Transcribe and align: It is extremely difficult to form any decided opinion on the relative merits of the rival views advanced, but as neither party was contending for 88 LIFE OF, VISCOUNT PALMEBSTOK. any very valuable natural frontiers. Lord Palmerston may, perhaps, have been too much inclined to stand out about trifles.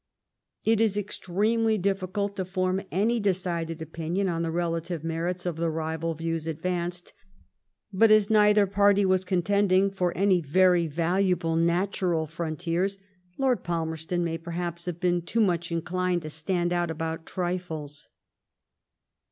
It 0.63 0.81
is 0.81 0.97
extremely 0.97 1.77
difficult 1.77 2.35
to 2.37 2.43
form 2.43 2.81
any 2.91 3.19
decided 3.19 3.83
opinion 3.83 4.27
on 4.27 4.41
the 4.41 4.49
relative 4.49 5.03
merits 5.03 5.45
of 5.45 5.57
the 5.57 5.69
rival 5.69 6.15
views 6.15 6.47
advanced, 6.47 7.13
but 7.93 8.09
as 8.09 8.31
neither 8.31 8.65
party 8.65 9.05
was 9.05 9.23
contending 9.23 9.91
for 9.91 10.09
88 10.09 10.09
LIFE 10.09 10.09
OF, 10.09 10.09
VISCOUNT 10.09 10.39
PALMEBSTOK. 10.39 10.47
any 10.49 10.53
very 10.53 10.87
valuable 10.87 11.55
natural 11.55 12.25
frontiers. 12.25 12.97
Lord 13.37 13.63
Palmerston 13.63 14.23
may, 14.23 14.39
perhaps, 14.39 14.85
have 14.85 14.99
been 14.99 15.21
too 15.21 15.39
much 15.39 15.71
inclined 15.71 16.23
to 16.23 16.31
stand 16.31 16.73
out 16.73 16.89
about 16.89 17.27
trifles. 17.27 18.07